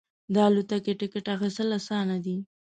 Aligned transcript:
د 0.33 0.35
الوتکې 0.47 0.93
ټکټ 0.99 1.25
اخیستل 1.35 1.69
اسانه 1.79 2.17
دی. 2.25 2.37